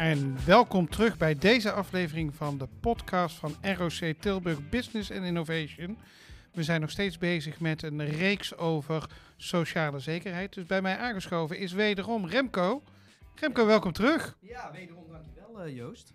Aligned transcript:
En 0.00 0.44
welkom 0.46 0.88
terug 0.88 1.16
bij 1.16 1.34
deze 1.34 1.72
aflevering 1.72 2.34
van 2.34 2.58
de 2.58 2.68
podcast 2.80 3.36
van 3.36 3.54
ROC 3.62 4.14
Tilburg 4.20 4.68
Business 4.68 5.10
and 5.10 5.24
Innovation. 5.24 5.98
We 6.52 6.62
zijn 6.62 6.80
nog 6.80 6.90
steeds 6.90 7.18
bezig 7.18 7.60
met 7.60 7.82
een 7.82 8.04
reeks 8.04 8.56
over 8.56 9.10
sociale 9.36 9.98
zekerheid. 9.98 10.54
Dus 10.54 10.64
bij 10.64 10.82
mij 10.82 10.96
aangeschoven 10.96 11.58
is 11.58 11.72
wederom 11.72 12.26
Remco. 12.26 12.82
Remco, 13.34 13.66
welkom 13.66 13.92
terug. 13.92 14.36
Ja, 14.40 14.70
wederom 14.72 15.04
dankjewel 15.10 15.66
uh, 15.66 15.76
Joost. 15.76 16.12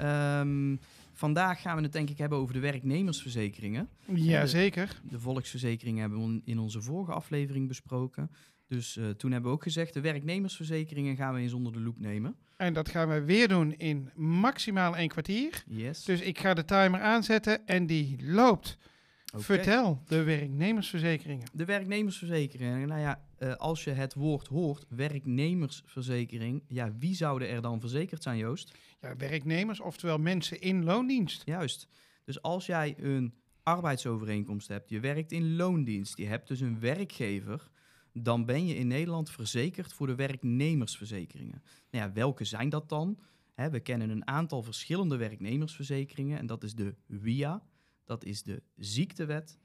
Um, 0.00 0.80
vandaag 1.12 1.60
gaan 1.60 1.76
we 1.76 1.82
het 1.82 1.92
denk 1.92 2.10
ik 2.10 2.18
hebben 2.18 2.38
over 2.38 2.54
de 2.54 2.60
werknemersverzekeringen. 2.60 3.88
Jazeker. 4.14 5.00
De, 5.02 5.10
de 5.10 5.20
volksverzekering 5.20 5.98
hebben 5.98 6.34
we 6.34 6.42
in 6.44 6.58
onze 6.58 6.82
vorige 6.82 7.12
aflevering 7.12 7.68
besproken. 7.68 8.30
Dus 8.68 8.96
uh, 8.96 9.08
toen 9.10 9.32
hebben 9.32 9.50
we 9.50 9.56
ook 9.56 9.62
gezegd, 9.62 9.94
de 9.94 10.00
werknemersverzekeringen 10.00 11.16
gaan 11.16 11.34
we 11.34 11.40
eens 11.40 11.52
onder 11.52 11.72
de 11.72 11.80
loep 11.80 11.98
nemen. 11.98 12.36
En 12.56 12.72
dat 12.72 12.88
gaan 12.88 13.08
we 13.08 13.24
weer 13.24 13.48
doen 13.48 13.72
in 13.72 14.10
maximaal 14.14 14.96
één 14.96 15.08
kwartier. 15.08 15.64
Yes. 15.66 16.04
Dus 16.04 16.20
ik 16.20 16.38
ga 16.38 16.54
de 16.54 16.64
timer 16.64 17.00
aanzetten 17.00 17.66
en 17.66 17.86
die 17.86 18.16
loopt. 18.22 18.78
Okay. 19.26 19.42
Vertel, 19.42 20.02
de 20.06 20.22
werknemersverzekeringen. 20.22 21.46
De 21.52 21.64
werknemersverzekeringen. 21.64 22.88
Nou 22.88 23.00
ja, 23.00 23.20
uh, 23.38 23.54
als 23.54 23.84
je 23.84 23.90
het 23.90 24.14
woord 24.14 24.46
hoort, 24.46 24.84
werknemersverzekering. 24.88 26.62
Ja, 26.68 26.92
wie 26.98 27.14
zouden 27.14 27.48
er 27.48 27.62
dan 27.62 27.80
verzekerd 27.80 28.22
zijn, 28.22 28.38
Joost? 28.38 28.78
Ja, 29.00 29.16
werknemers, 29.16 29.80
oftewel 29.80 30.18
mensen 30.18 30.60
in 30.60 30.84
loondienst. 30.84 31.42
Juist. 31.44 31.88
Dus 32.24 32.42
als 32.42 32.66
jij 32.66 32.94
een 32.98 33.34
arbeidsovereenkomst 33.62 34.68
hebt, 34.68 34.88
je 34.88 35.00
werkt 35.00 35.32
in 35.32 35.56
loondienst, 35.56 36.16
je 36.18 36.26
hebt 36.26 36.48
dus 36.48 36.60
een 36.60 36.80
werkgever 36.80 37.70
dan 38.18 38.44
ben 38.44 38.66
je 38.66 38.74
in 38.74 38.86
Nederland 38.86 39.30
verzekerd 39.30 39.92
voor 39.92 40.06
de 40.06 40.14
werknemersverzekeringen. 40.14 41.62
Nou 41.90 42.04
ja, 42.04 42.12
welke 42.12 42.44
zijn 42.44 42.68
dat 42.68 42.88
dan? 42.88 43.18
He, 43.54 43.70
we 43.70 43.80
kennen 43.80 44.10
een 44.10 44.26
aantal 44.26 44.62
verschillende 44.62 45.16
werknemersverzekeringen 45.16 46.38
en 46.38 46.46
dat 46.46 46.64
is 46.64 46.74
de 46.74 46.94
WIA, 47.06 47.62
dat 48.04 48.24
is 48.24 48.42
de 48.42 48.62
ziektewet 48.76 49.58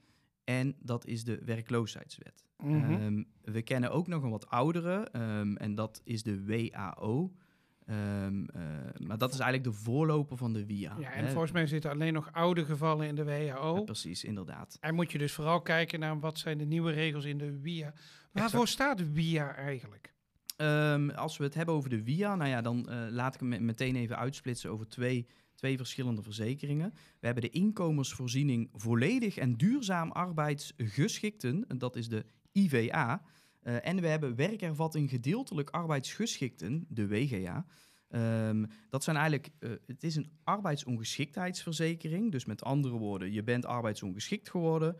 en 0.44 0.76
dat 0.78 1.06
is 1.06 1.24
de 1.24 1.44
werkloosheidswet. 1.44 2.44
Mm 2.58 2.82
-hmm. 2.82 3.02
um, 3.02 3.26
we 3.42 3.62
kennen 3.62 3.90
ook 3.90 4.06
nog 4.06 4.22
een 4.22 4.30
wat 4.30 4.48
oudere 4.48 5.08
um, 5.16 5.56
en 5.56 5.74
dat 5.74 6.00
is 6.04 6.22
de 6.22 6.44
WAO. 6.44 7.32
Um, 7.92 8.46
uh, 8.56 8.62
maar 9.06 9.18
dat 9.18 9.32
is 9.32 9.38
eigenlijk 9.38 9.76
de 9.76 9.82
voorloper 9.82 10.36
van 10.36 10.52
de 10.52 10.66
WIA. 10.66 10.96
Ja, 10.98 11.12
en 11.12 11.24
hè? 11.24 11.30
volgens 11.30 11.52
mij 11.52 11.66
zitten 11.66 11.90
alleen 11.90 12.12
nog 12.12 12.32
oude 12.32 12.64
gevallen 12.64 13.06
in 13.06 13.14
de 13.14 13.24
WHO. 13.24 13.74
Ja, 13.76 13.80
precies, 13.80 14.24
inderdaad. 14.24 14.76
En 14.80 14.94
moet 14.94 15.12
je 15.12 15.18
dus 15.18 15.32
vooral 15.32 15.62
kijken 15.62 16.00
naar 16.00 16.20
wat 16.20 16.38
zijn 16.38 16.58
de 16.58 16.64
nieuwe 16.64 16.92
regels 16.92 17.24
in 17.24 17.38
de 17.38 17.60
WIA. 17.60 17.92
Waarvoor 18.32 18.68
staat 18.68 18.98
de 18.98 19.12
WIA 19.12 19.54
eigenlijk? 19.54 20.14
Um, 20.56 21.10
als 21.10 21.36
we 21.36 21.44
het 21.44 21.54
hebben 21.54 21.74
over 21.74 21.90
de 21.90 22.02
WIA, 22.02 22.34
nou 22.34 22.50
ja, 22.50 22.60
dan 22.60 22.86
uh, 22.88 22.96
laat 23.10 23.34
ik 23.34 23.40
hem 23.40 23.64
meteen 23.64 23.96
even 23.96 24.18
uitsplitsen 24.18 24.70
over 24.70 24.88
twee, 24.88 25.26
twee 25.54 25.76
verschillende 25.76 26.22
verzekeringen. 26.22 26.90
We 27.20 27.26
hebben 27.26 27.42
de 27.42 27.50
inkomensvoorziening 27.50 28.68
volledig 28.72 29.36
en 29.36 29.56
duurzaam 29.56 30.10
arbeidsgeschikten, 30.10 31.64
en 31.68 31.78
dat 31.78 31.96
is 31.96 32.08
de 32.08 32.24
IVA. 32.52 33.22
Uh, 33.62 33.86
en 33.86 34.00
we 34.00 34.06
hebben 34.06 34.34
werkervatting 34.34 35.10
gedeeltelijk 35.10 35.70
arbeidsgeschikten, 35.70 36.86
de 36.88 37.08
WGA. 37.08 37.66
Um, 38.48 38.66
dat 38.88 39.04
zijn 39.04 39.16
eigenlijk, 39.16 39.50
uh, 39.60 39.70
het 39.86 40.02
is 40.02 40.16
een 40.16 40.30
arbeidsongeschiktheidsverzekering. 40.44 42.32
Dus 42.32 42.44
met 42.44 42.64
andere 42.64 42.96
woorden, 42.96 43.32
je 43.32 43.42
bent 43.42 43.66
arbeidsongeschikt 43.66 44.50
geworden. 44.50 44.96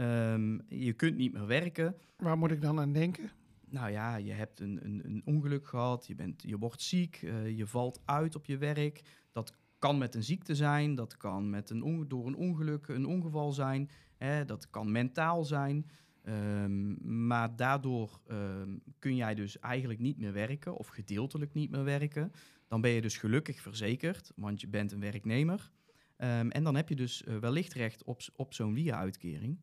Um, 0.00 0.62
je 0.68 0.92
kunt 0.92 1.16
niet 1.16 1.32
meer 1.32 1.46
werken. 1.46 1.96
Waar 2.16 2.38
moet 2.38 2.50
ik 2.50 2.60
dan 2.60 2.80
aan 2.80 2.92
denken? 2.92 3.30
Nou 3.68 3.90
ja, 3.90 4.16
je 4.16 4.32
hebt 4.32 4.60
een, 4.60 4.84
een, 4.84 5.00
een 5.04 5.22
ongeluk 5.24 5.66
gehad, 5.66 6.06
je, 6.06 6.14
bent, 6.14 6.42
je 6.42 6.58
wordt 6.58 6.82
ziek, 6.82 7.22
uh, 7.22 7.56
je 7.56 7.66
valt 7.66 8.00
uit 8.04 8.34
op 8.34 8.46
je 8.46 8.56
werk. 8.56 9.02
Dat 9.32 9.52
kan 9.78 9.98
met 9.98 10.14
een 10.14 10.22
ziekte 10.22 10.54
zijn, 10.54 10.94
dat 10.94 11.16
kan 11.16 11.50
met 11.50 11.70
een 11.70 12.04
door 12.08 12.26
een 12.26 12.36
ongeluk, 12.36 12.88
een 12.88 13.06
ongeval 13.06 13.52
zijn. 13.52 13.90
Hè, 14.16 14.44
dat 14.44 14.70
kan 14.70 14.92
mentaal 14.92 15.44
zijn. 15.44 15.90
Um, 16.28 17.26
maar 17.26 17.56
daardoor 17.56 18.20
um, 18.30 18.82
kun 18.98 19.16
jij 19.16 19.34
dus 19.34 19.58
eigenlijk 19.58 20.00
niet 20.00 20.18
meer 20.18 20.32
werken 20.32 20.76
of 20.76 20.86
gedeeltelijk 20.86 21.54
niet 21.54 21.70
meer 21.70 21.84
werken. 21.84 22.32
Dan 22.68 22.80
ben 22.80 22.90
je 22.90 23.00
dus 23.00 23.16
gelukkig 23.16 23.60
verzekerd, 23.60 24.32
want 24.36 24.60
je 24.60 24.68
bent 24.68 24.92
een 24.92 25.00
werknemer. 25.00 25.70
Um, 26.18 26.50
en 26.50 26.64
dan 26.64 26.76
heb 26.76 26.88
je 26.88 26.96
dus 26.96 27.22
uh, 27.22 27.36
wellicht 27.36 27.72
recht 27.72 28.04
op, 28.04 28.20
op 28.36 28.54
zo'n 28.54 28.74
WIA-uitkering. 28.74 29.60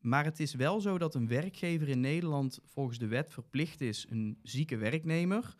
maar 0.00 0.24
het 0.24 0.40
is 0.40 0.54
wel 0.54 0.80
zo 0.80 0.98
dat 0.98 1.14
een 1.14 1.28
werkgever 1.28 1.88
in 1.88 2.00
Nederland 2.00 2.60
volgens 2.64 2.98
de 2.98 3.06
wet 3.06 3.32
verplicht 3.32 3.80
is 3.80 4.06
een 4.10 4.38
zieke 4.42 4.76
werknemer 4.76 5.56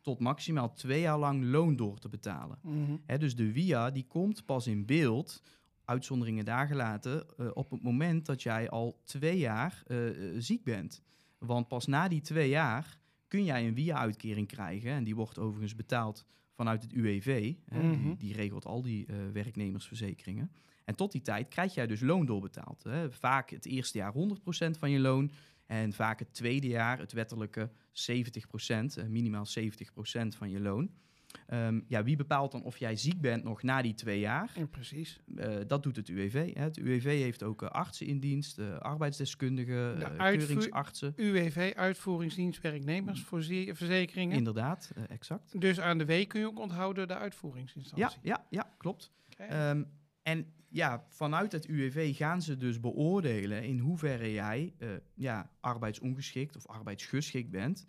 tot 0.00 0.18
maximaal 0.18 0.74
twee 0.74 1.00
jaar 1.00 1.18
lang 1.18 1.44
loon 1.44 1.76
door 1.76 1.98
te 1.98 2.08
betalen. 2.08 2.58
Mm 2.62 2.84
-hmm. 2.84 3.02
He, 3.06 3.18
dus 3.18 3.36
de 3.36 3.52
WIA 3.52 3.90
die 3.90 4.06
komt 4.06 4.44
pas 4.44 4.66
in 4.66 4.86
beeld 4.86 5.42
uitzonderingen 5.88 6.44
daar 6.44 6.66
gelaten, 6.66 7.26
uh, 7.40 7.50
op 7.54 7.70
het 7.70 7.82
moment 7.82 8.26
dat 8.26 8.42
jij 8.42 8.70
al 8.70 9.00
twee 9.04 9.38
jaar 9.38 9.82
uh, 9.86 10.10
ziek 10.38 10.64
bent. 10.64 11.02
Want 11.38 11.68
pas 11.68 11.86
na 11.86 12.08
die 12.08 12.20
twee 12.20 12.48
jaar 12.48 12.98
kun 13.28 13.44
jij 13.44 13.66
een 13.66 13.74
WIA-uitkering 13.74 14.46
krijgen. 14.46 14.90
En 14.90 15.04
die 15.04 15.16
wordt 15.16 15.38
overigens 15.38 15.74
betaald 15.74 16.24
vanuit 16.52 16.82
het 16.82 16.92
UWV. 16.92 17.54
Mm 17.68 17.80
-hmm. 17.80 18.04
die, 18.04 18.16
die, 18.16 18.32
regelt 18.34 18.66
al 18.66 18.82
die 18.82 19.06
uh, 19.06 19.16
werknemersverzekeringen. 19.32 20.50
En 20.84 20.94
tot 20.94 21.12
die 21.12 21.22
tijd 21.22 21.48
krijg 21.48 21.74
jij 21.74 21.86
dus 21.86 22.00
loon 22.00 22.26
doorbetaald. 22.26 22.82
Hè. 22.82 23.10
Vaak 23.10 23.50
het 23.50 23.66
eerste 23.66 23.98
jaar 23.98 24.12
100% 24.12 24.16
van 24.78 24.90
je 24.90 24.98
loon. 24.98 25.30
En 25.66 25.92
vaak 25.92 26.18
het 26.18 26.34
tweede 26.34 26.68
jaar 26.68 26.98
het 26.98 27.12
wettelijke 27.12 27.70
70%, 27.90 29.08
minimaal 29.08 29.46
70% 29.46 29.60
van 30.28 30.50
je 30.50 30.60
loon. 30.60 30.90
Um, 31.52 31.84
ja, 31.86 32.02
wie 32.02 32.16
bepaalt 32.16 32.52
dan 32.52 32.62
of 32.62 32.76
jij 32.76 32.96
ziek 32.96 33.20
bent 33.20 33.44
nog 33.44 33.62
na 33.62 33.82
die 33.82 33.94
twee 33.94 34.20
jaar? 34.20 34.50
Ja, 34.54 34.66
precies. 34.66 35.20
Uh, 35.26 35.56
dat 35.66 35.82
doet 35.82 35.96
het 35.96 36.08
UWV. 36.08 36.54
Hè. 36.54 36.62
Het 36.62 36.76
UWV 36.76 37.04
heeft 37.04 37.42
ook 37.42 37.62
uh, 37.62 37.68
artsen 37.68 38.06
in 38.06 38.20
dienst, 38.20 38.58
uh, 38.58 38.78
arbeidsdeskundigen, 38.78 40.16
keuringsartsen. 40.16 41.12
UWV, 41.16 41.72
Uitvoeringsdienst 41.76 42.60
Werknemersverzekeringen. 42.60 44.36
Inderdaad, 44.36 44.92
exact. 45.08 45.60
Dus 45.60 45.80
aan 45.80 45.98
de 45.98 46.04
W 46.04 46.26
kun 46.26 46.40
je 46.40 46.46
ook 46.46 46.58
onthouden 46.58 47.08
de 47.08 47.16
uitvoeringsinstantie. 47.16 48.20
Ja, 48.22 48.36
ja, 48.36 48.46
ja 48.50 48.74
klopt. 48.76 49.12
Okay. 49.32 49.70
Um, 49.70 49.86
en 50.22 50.52
ja, 50.68 51.04
vanuit 51.08 51.52
het 51.52 51.66
UWV 51.66 52.16
gaan 52.16 52.42
ze 52.42 52.56
dus 52.56 52.80
beoordelen 52.80 53.64
in 53.64 53.78
hoeverre 53.78 54.32
jij 54.32 54.74
ja, 55.14 55.50
arbeidsongeschikt 55.60 56.56
of 56.56 56.66
arbeidsgeschikt 56.66 57.50
bent. 57.50 57.86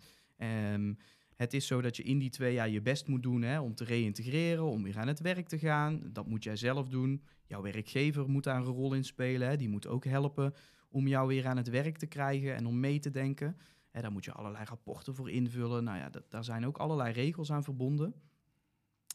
Um, 0.72 0.98
het 1.40 1.54
is 1.54 1.66
zo 1.66 1.80
dat 1.80 1.96
je 1.96 2.02
in 2.02 2.18
die 2.18 2.30
twee 2.30 2.52
jaar 2.52 2.68
je 2.68 2.80
best 2.80 3.06
moet 3.06 3.22
doen 3.22 3.42
hè, 3.42 3.60
om 3.60 3.74
te 3.74 3.84
reïntegreren, 3.84 4.64
om 4.64 4.82
weer 4.82 4.98
aan 4.98 5.08
het 5.08 5.20
werk 5.20 5.48
te 5.48 5.58
gaan. 5.58 6.02
Dat 6.12 6.26
moet 6.26 6.44
jij 6.44 6.56
zelf 6.56 6.88
doen. 6.88 7.22
Jouw 7.46 7.62
werkgever 7.62 8.28
moet 8.28 8.44
daar 8.44 8.56
een 8.56 8.64
rol 8.64 8.94
in 8.94 9.04
spelen. 9.04 9.48
Hè. 9.48 9.56
Die 9.56 9.68
moet 9.68 9.86
ook 9.86 10.04
helpen 10.04 10.54
om 10.88 11.06
jou 11.06 11.28
weer 11.28 11.46
aan 11.46 11.56
het 11.56 11.68
werk 11.68 11.96
te 11.96 12.06
krijgen 12.06 12.54
en 12.54 12.66
om 12.66 12.80
mee 12.80 12.98
te 12.98 13.10
denken. 13.10 13.56
Hè, 13.90 14.00
daar 14.00 14.12
moet 14.12 14.24
je 14.24 14.32
allerlei 14.32 14.64
rapporten 14.64 15.14
voor 15.14 15.30
invullen. 15.30 15.84
Nou 15.84 15.98
ja, 15.98 16.10
daar 16.28 16.44
zijn 16.44 16.66
ook 16.66 16.78
allerlei 16.78 17.12
regels 17.12 17.52
aan 17.52 17.64
verbonden. 17.64 18.14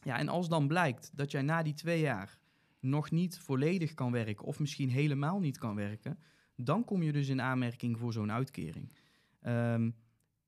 Ja, 0.02 0.18
en 0.18 0.28
als 0.28 0.48
dan 0.48 0.68
blijkt 0.68 1.10
dat 1.14 1.30
jij 1.30 1.42
na 1.42 1.62
die 1.62 1.74
twee 1.74 2.00
jaar 2.00 2.38
nog 2.80 3.10
niet 3.10 3.38
volledig 3.38 3.94
kan 3.94 4.12
werken 4.12 4.44
of 4.44 4.58
misschien 4.58 4.90
helemaal 4.90 5.40
niet 5.40 5.58
kan 5.58 5.74
werken, 5.74 6.18
dan 6.56 6.84
kom 6.84 7.02
je 7.02 7.12
dus 7.12 7.28
in 7.28 7.42
aanmerking 7.42 7.98
voor 7.98 8.12
zo'n 8.12 8.32
uitkering. 8.32 8.92
Um, 9.46 9.94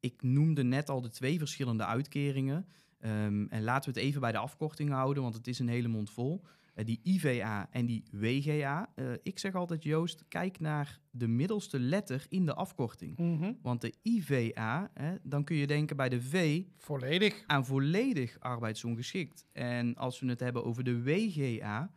ik 0.01 0.23
noemde 0.23 0.63
net 0.63 0.89
al 0.89 1.01
de 1.01 1.11
twee 1.11 1.39
verschillende 1.39 1.85
uitkeringen. 1.85 2.67
Um, 3.01 3.49
en 3.49 3.63
laten 3.63 3.93
we 3.93 3.99
het 3.99 4.09
even 4.09 4.21
bij 4.21 4.33
de 4.33 4.39
afkorting 4.39 4.91
houden, 4.91 5.23
want 5.23 5.35
het 5.35 5.47
is 5.47 5.59
een 5.59 5.69
hele 5.69 5.89
mond 5.89 6.11
vol. 6.11 6.45
Uh, 6.75 6.85
die 6.85 7.01
IVA 7.03 7.69
en 7.71 7.87
die 7.87 8.05
WGA. 8.11 8.93
Uh, 8.97 9.13
ik 9.23 9.39
zeg 9.39 9.55
altijd, 9.55 9.83
Joost, 9.83 10.25
kijk 10.29 10.61
naar 10.61 11.01
de 11.11 11.27
middelste 11.27 11.79
letter 11.79 12.27
in 12.29 12.47
de 12.47 12.55
afkorting. 12.55 13.17
Mhm. 13.17 13.29
Mm 13.29 13.39
-hmm. 13.39 13.59
Want 13.63 13.81
de 13.81 13.95
IVA, 14.03 14.91
hè, 14.95 15.15
dan 15.23 15.45
kun 15.45 15.57
je 15.57 15.67
denken 15.67 15.97
bij 15.97 16.09
de 16.09 16.21
V... 16.21 16.63
Volledig. 16.77 17.45
Aan 17.47 17.67
volledig 17.67 18.37
arbeidsongeschikt. 18.41 19.47
En 19.53 19.95
als 19.95 20.21
we 20.21 20.27
het 20.27 20.41
hebben 20.41 20.65
over 20.65 20.85
de 20.85 21.03
WGA, 21.03 21.91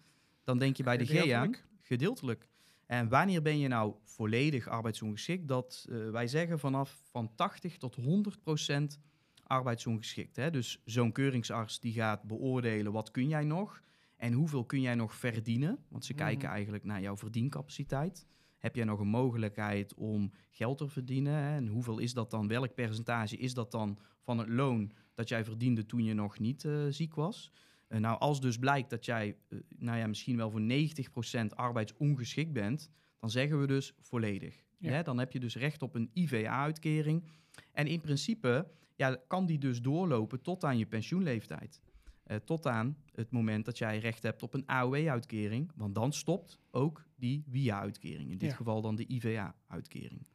dan 0.43 0.57
denk 0.57 0.77
je 0.77 0.83
bij 0.83 0.97
de 0.97 1.05
G 1.05 1.31
aan... 1.31 1.55
Gedeeltelijk. 1.81 2.47
En 2.91 3.09
wanneer 3.09 3.41
ben 3.41 3.59
je 3.59 3.67
nou 3.67 3.93
volledig 4.03 4.67
arbeidsongeschikt? 4.67 5.47
Dat 5.47 5.85
uh, 5.89 6.09
wij 6.09 6.27
zeggen 6.27 6.59
vanaf 6.59 7.01
van 7.11 7.35
80 7.35 7.77
tot 7.77 7.95
100 7.95 8.41
procent 8.41 8.99
arbeidsongeschikt. 9.43 10.35
Hè? 10.35 10.49
Dus 10.49 10.81
zo'n 10.85 11.11
keuringsarts 11.11 11.79
die 11.79 11.93
gaat 11.93 12.23
beoordelen 12.23 12.91
wat 12.91 13.11
kun 13.11 13.27
jij 13.27 13.43
nog 13.43 13.81
en 14.17 14.33
hoeveel 14.33 14.65
kun 14.65 14.81
jij 14.81 14.95
nog 14.95 15.15
verdienen. 15.15 15.79
Want 15.89 16.05
ze 16.05 16.11
mm. 16.11 16.17
kijken 16.17 16.49
eigenlijk 16.49 16.83
naar 16.83 17.01
jouw 17.01 17.17
verdiencapaciteit. 17.17 18.27
Heb 18.57 18.75
jij 18.75 18.85
nog 18.85 18.99
een 18.99 19.07
mogelijkheid 19.07 19.93
om 19.93 20.31
geld 20.49 20.77
te 20.77 20.87
verdienen? 20.87 21.33
Hè? 21.33 21.55
En 21.55 21.67
hoeveel 21.67 21.99
is 21.99 22.13
dat 22.13 22.31
dan? 22.31 22.47
Welk 22.47 22.73
percentage 22.73 23.37
is 23.37 23.53
dat 23.53 23.71
dan 23.71 23.99
van 24.21 24.37
het 24.37 24.49
loon 24.49 24.91
dat 25.13 25.29
jij 25.29 25.43
verdiende 25.43 25.85
toen 25.85 26.03
je 26.03 26.13
nog 26.13 26.39
niet 26.39 26.63
uh, 26.63 26.85
ziek 26.89 27.15
was? 27.15 27.51
Uh, 27.91 27.99
nou, 27.99 28.19
als 28.19 28.41
dus 28.41 28.57
blijkt 28.57 28.89
dat 28.89 29.05
jij 29.05 29.35
uh, 29.49 29.59
nou 29.77 29.97
ja, 29.97 30.07
misschien 30.07 30.37
wel 30.37 30.51
voor 30.51 30.61
90% 30.61 31.55
arbeidsongeschikt 31.55 32.53
bent, 32.53 32.89
dan 33.19 33.29
zeggen 33.29 33.59
we 33.59 33.67
dus 33.67 33.93
volledig. 33.99 34.63
Ja. 34.77 34.91
Ja, 34.91 35.03
dan 35.03 35.17
heb 35.17 35.31
je 35.31 35.39
dus 35.39 35.55
recht 35.55 35.81
op 35.81 35.95
een 35.95 36.09
IVA-uitkering. 36.13 37.23
En 37.71 37.87
in 37.87 38.01
principe 38.01 38.67
ja, 38.95 39.17
kan 39.27 39.45
die 39.45 39.57
dus 39.57 39.81
doorlopen 39.81 40.41
tot 40.41 40.63
aan 40.63 40.77
je 40.77 40.85
pensioenleeftijd. 40.85 41.81
Eh, 42.23 42.37
tot 42.37 42.67
aan 42.67 42.97
het 43.13 43.31
moment 43.31 43.65
dat 43.65 43.77
jij 43.77 43.99
recht 43.99 44.23
hebt 44.23 44.43
op 44.43 44.53
een 44.53 44.65
AOW-uitkering. 44.65 45.71
Want 45.75 45.95
dan 45.95 46.13
stopt 46.13 46.59
ook 46.71 47.05
die 47.15 47.43
WIA-uitkering. 47.47 48.31
In 48.31 48.37
dit 48.37 48.49
Ja. 48.49 48.55
geval 48.55 48.81
dan 48.81 48.95
de 48.95 49.05
IVA-uitkering. 49.07 50.25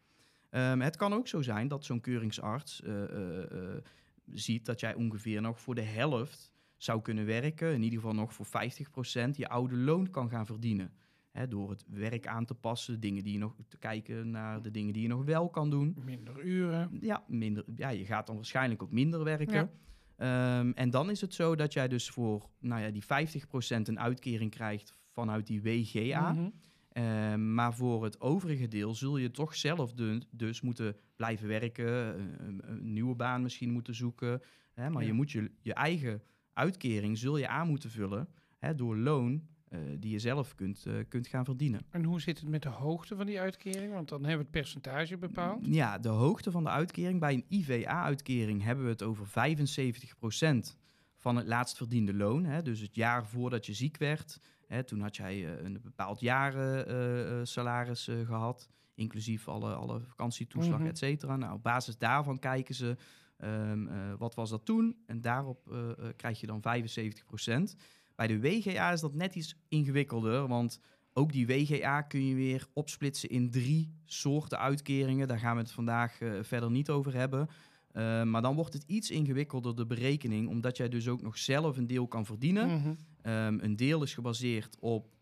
Ehm, 0.51 0.81
het 0.81 0.97
kan 0.97 1.13
ook 1.13 1.29
zo 1.29 1.43
zijn 1.43 1.69
dat 1.69 1.85
zo'n 1.85 2.01
keuringsarts 2.01 2.83
eh, 2.83 3.05
eh, 3.05 3.43
eh, 3.43 3.83
ziet 4.27 4.67
dat 4.67 4.81
jij 4.81 4.95
ongeveer 4.95 5.41
nog 5.41 5.61
voor 5.61 5.75
de 5.75 5.83
helft 5.83 6.53
zou 6.77 7.03
kunnen 7.03 7.27
werken. 7.27 7.75
In 7.75 7.83
ieder 7.83 7.99
geval 7.99 8.15
nog 8.15 8.33
voor 8.35 8.47
50% 8.47 9.31
je 9.37 9.49
oude 9.49 9.77
loon 9.77 10.11
kan 10.11 10.29
gaan 10.31 10.47
verdienen. 10.47 10.93
Hè, 11.31 11.49
door 11.49 11.71
het 11.71 11.85
werk 11.89 12.27
aan 12.27 12.45
te 12.45 12.55
passen, 12.55 13.01
dingen 13.01 13.23
die 13.25 13.33
je 13.33 13.39
nog 13.39 13.55
te 13.69 13.77
kijken 13.79 14.31
naar 14.31 14.63
de 14.63 14.71
dingen 14.71 14.93
die 14.93 15.03
je 15.03 15.09
nog 15.09 15.25
wel 15.25 15.49
kan 15.51 15.71
doen. 15.71 15.97
Minder 16.05 16.45
uren. 16.45 16.99
Ja, 17.01 17.25
minder, 17.29 17.65
ja, 17.77 17.89
je 17.89 18.05
gaat 18.05 18.27
dan 18.27 18.37
waarschijnlijk 18.37 18.83
ook 18.83 18.93
minder 18.93 19.25
werken. 19.25 19.55
Ja. 19.55 20.59
Ehm, 20.59 20.71
en 20.75 20.91
dan 20.91 21.11
is 21.11 21.21
het 21.21 21.35
zo 21.35 21.55
dat 21.55 21.73
jij 21.73 21.89
dus 21.89 22.11
voor 22.11 22.49
nou 22.59 22.83
ja, 22.83 22.91
die 22.91 23.05
50% 23.05 23.89
een 23.89 24.01
uitkering 24.01 24.51
krijgt 24.51 24.95
vanuit 25.13 25.47
die 25.47 25.63
WGA. 25.63 26.33
Mhm. 26.33 26.49
Ehm, 26.89 27.55
maar 27.55 27.75
voor 27.75 28.05
het 28.05 28.21
overige 28.21 28.69
deel 28.69 28.95
zul 28.95 29.17
je 29.17 29.31
toch 29.31 29.55
zelf 29.55 29.93
de- 29.93 30.23
dus 30.31 30.61
moeten 30.61 30.97
blijven 31.17 31.49
werken, 31.49 32.19
een, 32.21 32.35
een- 32.47 32.71
een 32.71 32.93
nieuwe 32.93 33.15
baan 33.15 33.43
misschien 33.43 33.71
moeten 33.73 33.95
zoeken. 33.95 34.43
Hè, 34.75 34.91
maar 34.91 35.03
Ja. 35.03 35.09
je 35.09 35.15
moet 35.15 35.31
je, 35.31 35.51
je 35.63 35.75
eigen 35.75 36.23
uitkering 36.57 37.19
zul 37.19 37.37
je 37.37 37.49
aan 37.49 37.69
moeten 37.69 37.91
vullen 37.91 38.29
hè, 38.59 38.75
door 38.75 38.97
loon 38.97 39.43
eh, 39.69 39.79
die 39.99 40.11
je 40.11 40.19
zelf 40.19 40.55
kunt, 40.55 40.87
eh, 40.87 40.95
kunt 41.09 41.27
gaan 41.27 41.45
verdienen. 41.45 41.81
En 41.91 42.05
hoe 42.05 42.21
zit 42.21 42.41
het 42.41 42.49
met 42.49 42.63
de 42.63 42.69
hoogte 42.69 43.17
van 43.17 43.27
die 43.27 43.41
uitkering? 43.41 43.93
Want 43.93 44.09
dan 44.09 44.19
hebben 44.19 44.37
we 44.39 44.43
het 44.43 44.51
percentage 44.63 45.17
bepaald. 45.19 45.67
Ja, 45.67 45.99
de 45.99 46.09
hoogte 46.09 46.51
van 46.51 46.65
de 46.65 46.71
uitkering. 46.71 47.21
Bij 47.21 47.35
een 47.35 47.45
IVA-uitkering 47.49 48.63
hebben 48.63 48.85
we 48.85 48.91
het 48.91 49.03
over 49.03 49.27
75% 49.27 50.77
van 51.17 51.37
het 51.37 51.47
laatst 51.47 51.77
verdiende 51.77 52.15
loon. 52.15 52.45
Hè, 52.45 52.63
dus 52.63 52.81
het 52.81 52.95
jaar 52.95 53.27
voordat 53.27 53.67
je 53.67 53.75
ziek 53.75 53.97
werd. 53.97 54.41
Hè, 54.67 54.85
toen 54.85 55.01
had 55.01 55.17
jij 55.17 55.35
eh, 55.59 55.65
een 55.65 55.81
bepaald 55.83 56.21
jaren 56.21 56.89
eh, 56.89 57.41
salaris 57.43 58.09
eh, 58.09 58.27
gehad. 58.27 58.69
Inclusief 58.95 59.49
alle, 59.49 59.75
alle 59.75 60.01
vakantietoeslag, 60.01 60.79
Mhm. 60.79 60.89
et 60.89 60.99
cetera. 60.99 61.37
Nou, 61.37 61.55
op 61.55 61.63
basis 61.63 61.99
daarvan 61.99 62.39
kijken 62.39 62.75
ze 62.75 62.97
ehm, 63.37 63.89
eh, 63.89 64.13
wat 64.19 64.35
was 64.35 64.51
dat 64.51 64.65
toen. 64.65 64.97
En 65.07 65.21
daarop 65.21 65.73
eh, 65.73 65.91
eh, 65.91 65.97
krijg 66.17 66.41
je 66.41 66.47
dan 66.47 66.61
75%. 66.61 67.77
Bij 68.15 68.27
de 68.27 68.41
WGA 68.41 68.93
is 68.93 69.01
dat 69.01 69.15
net 69.15 69.35
iets 69.35 69.57
ingewikkelder. 69.69 70.49
Want 70.49 70.81
ook 71.13 71.33
die 71.33 71.47
WGA 71.47 72.03
kun 72.03 72.27
je 72.27 72.35
weer 72.35 72.67
opsplitsen 72.73 73.29
in 73.29 73.51
drie 73.51 73.93
soorten 74.05 74.59
uitkeringen. 74.59 75.29
Daar 75.29 75.39
gaan 75.39 75.57
we 75.57 75.63
het 75.63 75.73
vandaag 75.73 76.19
verder 76.43 76.71
niet 76.71 76.91
over 76.91 77.15
hebben. 77.15 77.49
Eh, 77.93 78.23
maar 78.23 78.43
dan 78.43 78.55
wordt 78.55 78.73
het 78.73 78.85
iets 78.87 79.11
ingewikkelder, 79.11 79.77
de 79.77 79.87
berekening, 79.87 80.49
omdat 80.49 80.77
jij 80.77 80.89
dus 80.89 81.09
ook 81.09 81.23
nog 81.23 81.39
zelf 81.39 81.77
een 81.77 81.87
deel 81.87 82.07
kan 82.09 82.27
verdienen. 82.27 82.69
Mhm. 82.69 82.95
Ehm, 83.23 83.59
een 83.61 83.77
deel 83.77 84.03
is 84.03 84.15
gebaseerd 84.15 84.77
op 84.81 85.15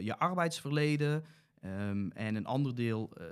je 0.00 0.18
arbeidsverleden. 0.18 1.24
Ehm, 1.66 2.08
en 2.08 2.34
een 2.34 2.46
ander 2.46 2.74
deel 2.74 3.10
eh, 3.16 3.26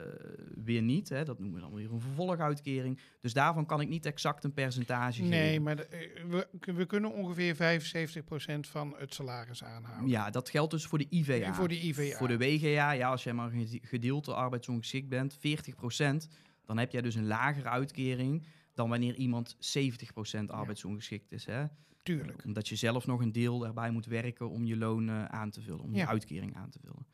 weer 0.64 0.82
niet. 0.82 1.08
Hè. 1.08 1.24
Dat 1.24 1.38
noemen 1.38 1.60
we 1.60 1.66
dan 1.66 1.74
weer 1.74 1.92
een 1.92 2.00
vervolguitkering. 2.00 2.98
Dus 3.20 3.32
daarvan 3.32 3.66
kan 3.66 3.80
ik 3.80 3.88
niet 3.88 4.06
exact 4.06 4.44
een 4.44 4.52
percentage 4.52 5.22
Nee, 5.22 5.46
geven. 5.48 5.62
maar 5.62 5.76
de- 5.76 5.86
eh, 5.86 6.24
we, 6.24 6.48
we 6.72 6.86
kunnen 6.86 7.12
ongeveer 7.12 7.54
75% 7.56 8.68
van 8.68 8.94
het 8.98 9.14
salaris 9.14 9.64
aanhouden. 9.64 10.08
Ja, 10.08 10.30
dat 10.30 10.48
geldt 10.48 10.70
dus 10.70 10.86
voor 10.86 10.98
de 10.98 11.06
IVA. 11.10 11.54
Voor 11.54 11.68
de 11.68 11.80
IVA. 11.86 12.16
Voor 12.16 12.28
de 12.28 12.38
WGA, 12.38 12.90
ja, 12.90 13.10
als 13.10 13.24
jij 13.24 13.32
maar 13.32 13.52
een 13.52 13.66
gede- 13.66 13.86
gedeelte 13.86 14.34
arbeidsongeschikt 14.34 15.08
bent, 15.08 15.36
40%, 15.38 16.28
dan 16.64 16.78
heb 16.78 16.92
jij 16.92 17.02
dus 17.02 17.14
een 17.14 17.26
lagere 17.26 17.68
uitkering 17.68 18.46
dan 18.74 18.88
wanneer 18.88 19.14
iemand 19.14 19.56
70% 19.58 20.50
arbeidsongeschikt 20.50 21.32
is. 21.32 21.44
Hè? 21.46 21.64
Tuurlijk. 22.02 22.44
Omdat 22.44 22.68
je 22.68 22.76
zelf 22.76 23.06
nog 23.06 23.20
een 23.20 23.32
deel 23.32 23.58
daarbij 23.58 23.90
moet 23.90 24.06
werken 24.06 24.50
om 24.50 24.64
je 24.64 24.76
loon 24.76 25.08
eh, 25.08 25.24
aan 25.24 25.50
te 25.50 25.60
vullen, 25.60 25.80
om 25.80 25.94
Ja. 25.94 26.00
je 26.00 26.06
uitkering 26.06 26.54
aan 26.56 26.70
te 26.70 26.78
vullen. 26.82 27.06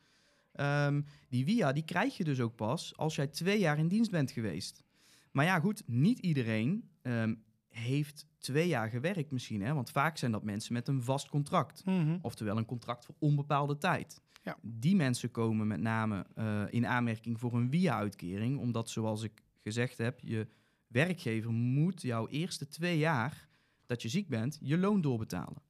Ehm, 0.51 1.01
die 1.29 1.45
WIA, 1.45 1.71
die 1.71 1.85
krijg 1.85 2.17
je 2.17 2.23
dus 2.23 2.39
ook 2.39 2.55
pas 2.55 2.97
als 2.97 3.15
jij 3.15 3.27
twee 3.27 3.59
jaar 3.59 3.77
in 3.77 3.87
dienst 3.87 4.11
bent 4.11 4.31
geweest. 4.31 4.83
Maar 5.31 5.45
ja, 5.45 5.59
goed, 5.59 5.83
niet 5.85 6.19
iedereen 6.19 6.89
ehm, 7.01 7.35
heeft 7.69 8.27
twee 8.37 8.67
jaar 8.67 8.89
gewerkt 8.89 9.31
misschien. 9.31 9.61
Hè? 9.61 9.73
Want 9.73 9.91
vaak 9.91 10.17
zijn 10.17 10.31
dat 10.31 10.43
mensen 10.43 10.73
met 10.73 10.87
een 10.87 11.03
vast 11.03 11.29
contract. 11.29 11.85
Mhm. 11.85 12.17
Oftewel 12.21 12.57
een 12.57 12.65
contract 12.65 13.05
voor 13.05 13.15
onbepaalde 13.19 13.77
tijd. 13.77 14.21
Ja. 14.43 14.57
Die 14.61 14.95
mensen 14.95 15.31
komen 15.31 15.67
met 15.67 15.81
name 15.81 16.25
eh, 16.35 16.63
in 16.69 16.87
aanmerking 16.87 17.39
voor 17.39 17.53
een 17.53 17.69
WIA-uitkering. 17.69 18.59
Omdat, 18.59 18.89
zoals 18.89 19.23
ik 19.23 19.43
gezegd 19.63 19.97
heb, 19.97 20.19
je 20.19 20.47
werkgever 20.87 21.51
moet 21.51 22.01
jouw 22.01 22.27
eerste 22.27 22.67
twee 22.67 22.97
jaar 22.97 23.49
dat 23.85 24.01
je 24.01 24.09
ziek 24.09 24.27
bent, 24.27 24.59
je 24.61 24.77
loon 24.77 25.01
doorbetalen. 25.01 25.61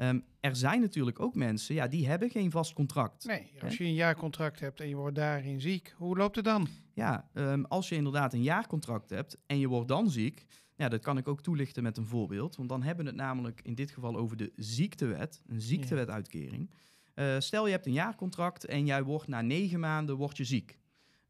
Ehm, 0.00 0.20
er 0.40 0.56
zijn 0.56 0.80
natuurlijk 0.80 1.20
ook 1.20 1.34
mensen, 1.34 1.74
ja, 1.74 1.86
die 1.86 2.08
hebben 2.08 2.30
geen 2.30 2.50
vast 2.50 2.72
contract. 2.72 3.24
Nee, 3.24 3.52
als 3.62 3.76
je 3.76 3.84
een 3.84 3.94
jaarcontract 3.94 4.60
hebt 4.60 4.80
en 4.80 4.88
je 4.88 4.94
wordt 4.94 5.16
daarin 5.16 5.60
ziek, 5.60 5.94
hoe 5.96 6.16
loopt 6.16 6.36
het 6.36 6.44
dan? 6.44 6.68
Ja, 6.94 7.28
ehm, 7.34 7.62
als 7.62 7.88
je 7.88 7.94
inderdaad 7.94 8.32
een 8.32 8.42
jaarcontract 8.42 9.10
hebt 9.10 9.38
en 9.46 9.58
je 9.58 9.68
wordt 9.68 9.88
dan 9.88 10.10
ziek, 10.10 10.44
ja, 10.76 10.88
dat 10.88 11.00
kan 11.00 11.18
ik 11.18 11.28
ook 11.28 11.42
toelichten 11.42 11.82
met 11.82 11.96
een 11.96 12.06
voorbeeld. 12.06 12.56
Want 12.56 12.68
dan 12.68 12.82
hebben 12.82 13.04
we 13.04 13.10
het 13.10 13.20
namelijk 13.20 13.60
in 13.62 13.74
dit 13.74 13.90
geval 13.90 14.16
over 14.16 14.36
de 14.36 14.52
ziektewet, 14.56 15.42
een 15.46 15.60
ziektewetuitkering. 15.60 16.70
Eh, 17.14 17.38
stel 17.38 17.66
je 17.66 17.72
hebt 17.72 17.86
een 17.86 17.92
jaarcontract 17.92 18.64
en 18.64 18.86
jij 18.86 19.02
wordt 19.02 19.28
na 19.28 19.40
negen 19.40 19.80
maanden 19.80 20.16
wordt 20.16 20.36
je 20.36 20.44
ziek. 20.44 20.78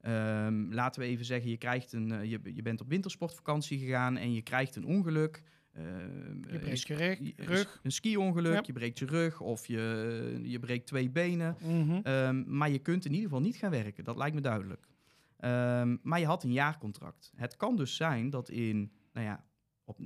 Ehm, 0.01 0.73
laten 0.73 1.01
we 1.03 1.07
even 1.07 1.25
zeggen, 1.25 1.51
je, 1.51 1.57
krijgt 1.57 1.93
een, 1.93 2.13
eh, 2.13 2.31
je, 2.31 2.41
je 2.55 2.63
bent 2.63 2.81
op 2.81 2.89
wintersportvakantie 2.89 3.79
gegaan 3.79 4.17
en 4.17 4.33
je 4.33 4.43
krijgt 4.43 4.77
een 4.77 4.87
ongeluk. 4.87 5.43
Ehm, 5.73 5.87
Je 5.87 6.47
eh, 6.49 6.59
breekt 6.61 6.87
je 6.87 7.33
rug. 7.37 7.81
Een 7.83 7.93
ski-ongeluk, 7.93 8.53
Ja. 8.53 8.63
je 8.67 8.73
breekt 8.73 8.99
je 8.99 9.07
rug 9.07 9.41
of 9.41 9.67
je, 9.67 10.41
je 10.43 10.59
breekt 10.59 10.87
twee 10.87 11.11
benen. 11.11 11.57
Mhm. 11.63 12.01
Ehm, 12.03 12.57
maar 12.57 12.71
je 12.71 12.79
kunt 12.79 13.05
in 13.05 13.11
ieder 13.13 13.29
geval 13.29 13.43
niet 13.43 13.57
gaan 13.57 13.71
werken, 13.71 14.05
dat 14.05 14.17
lijkt 14.17 14.35
me 14.35 14.41
duidelijk. 14.41 14.87
Ehm, 15.37 15.97
maar 16.03 16.21
je 16.21 16.27
had 16.27 16.45
een 16.45 16.53
jaarcontract. 16.53 17.33
Het 17.37 17.57
kan 17.57 17.77
dus 17.77 17.97
zijn 17.97 18.31
dat 18.31 18.49
in, 18.51 18.93
nou 19.13 19.27
ja, 19.27 19.45
op, 19.85 19.99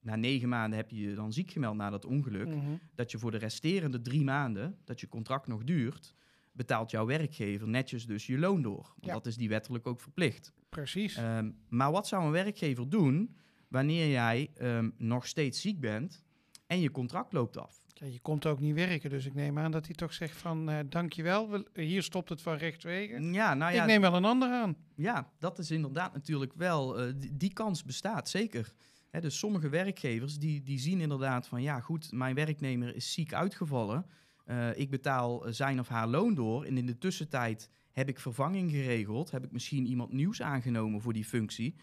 na 0.00 0.16
negen 0.16 0.48
maanden 0.48 0.78
heb 0.78 0.90
je 0.90 1.00
je 1.00 1.14
dan 1.14 1.32
ziek 1.32 1.50
gemeld 1.50 1.76
na 1.76 1.90
dat 1.90 2.04
ongeluk. 2.04 2.46
Mhm. 2.48 2.70
Dat 2.94 3.10
je 3.10 3.18
voor 3.18 3.30
de 3.30 3.38
resterende 3.38 4.02
drie 4.02 4.24
maanden, 4.24 4.78
dat 4.84 5.00
je 5.00 5.08
contract 5.08 5.46
nog 5.46 5.64
duurt, 5.64 6.14
betaalt 6.52 6.90
jouw 6.90 7.06
werkgever 7.06 7.68
netjes 7.68 8.06
dus 8.06 8.26
je 8.26 8.38
loon 8.38 8.62
door. 8.62 8.82
Want 8.82 9.06
Ja. 9.06 9.12
dat 9.12 9.26
is 9.26 9.36
die 9.36 9.48
wettelijk 9.48 9.86
ook 9.86 10.00
verplicht. 10.00 10.52
Precies. 10.68 11.16
Ehm, 11.16 11.50
maar 11.68 11.92
wat 11.92 12.06
zou 12.06 12.24
een 12.24 12.30
werkgever 12.30 12.88
doen 12.88 13.36
wanneer 13.76 14.10
jij 14.10 14.50
ehm, 14.54 14.90
nog 14.96 15.26
steeds 15.26 15.60
ziek 15.60 15.80
bent 15.80 16.24
en 16.66 16.80
je 16.80 16.90
contract 16.90 17.32
loopt 17.32 17.56
af? 17.56 17.84
Ja, 17.94 18.06
je 18.06 18.20
komt 18.20 18.46
ook 18.46 18.60
niet 18.60 18.74
werken, 18.74 19.10
dus 19.10 19.26
ik 19.26 19.34
neem 19.34 19.58
aan 19.58 19.70
dat 19.70 19.86
hij 19.86 19.94
toch 19.94 20.12
zegt 20.12 20.36
van 20.36 20.70
eh 20.70 20.78
dankjewel, 20.88 21.50
we, 21.50 21.82
hier 21.82 22.02
stopt 22.02 22.28
het 22.28 22.42
van 22.42 22.56
rechtswege. 22.56 23.22
Ja, 23.22 23.54
nou 23.54 23.72
ja, 23.74 23.80
ik 23.80 23.86
neem 23.86 24.00
wel 24.00 24.14
een 24.14 24.24
ander 24.24 24.48
aan. 24.48 24.76
Ja, 24.94 25.32
dat 25.38 25.58
is 25.58 25.70
inderdaad 25.70 26.12
natuurlijk 26.12 26.52
wel, 26.54 26.98
eh, 26.98 27.12
die, 27.16 27.36
die 27.36 27.52
kans 27.52 27.84
bestaat 27.84 28.28
zeker. 28.28 28.72
Hè, 29.10 29.20
dus 29.20 29.38
sommige 29.38 29.68
werkgevers 29.68 30.38
die, 30.38 30.62
die 30.62 30.78
zien 30.78 31.00
inderdaad 31.00 31.46
van, 31.46 31.62
ja 31.62 31.80
goed, 31.80 32.12
mijn 32.12 32.34
werknemer 32.34 32.94
is 32.94 33.12
ziek 33.12 33.32
uitgevallen. 33.32 34.06
Eh, 34.44 34.78
ik 34.78 34.90
betaal 34.90 35.44
zijn 35.48 35.80
of 35.80 35.88
haar 35.88 36.08
loon 36.08 36.34
door 36.34 36.64
en 36.64 36.78
in 36.78 36.86
de 36.86 36.98
tussentijd 36.98 37.70
heb 37.92 38.08
ik 38.08 38.18
vervanging 38.20 38.70
geregeld. 38.70 39.30
Heb 39.30 39.44
ik 39.44 39.52
misschien 39.52 39.86
iemand 39.86 40.12
nieuws 40.12 40.42
aangenomen 40.42 41.00
voor 41.00 41.12
die 41.12 41.24
functie. 41.24 41.74